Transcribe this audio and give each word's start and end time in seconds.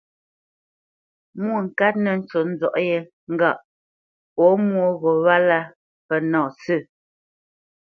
Mwôŋkát 1.41 1.95
nə́ 2.03 2.15
ncú 2.19 2.39
nzɔ̌ʼ 2.51 2.77
yé 2.89 2.97
ŋgâʼ 3.33 3.61
pɔ̌ 4.35 4.47
mwô 4.67 4.87
gho 5.01 5.11
wálā 5.25 5.59
mpfə́ 5.69 6.19
nâ 6.31 6.39
sə̂. 6.61 6.79